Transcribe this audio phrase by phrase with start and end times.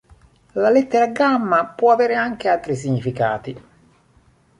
[0.53, 3.55] La lettera gamma può avere anche altri significati.